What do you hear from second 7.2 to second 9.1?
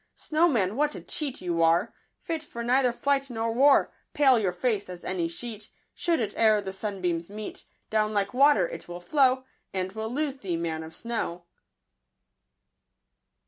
meet, Down like water it will